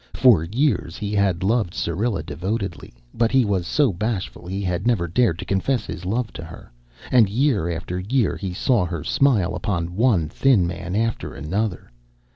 [0.15, 5.07] For years he had loved Syrilla devotedly, but he was so bashful he had never
[5.07, 6.71] dared to confess his love to her,
[7.11, 11.91] and year after year he saw her smile upon one thin man after another.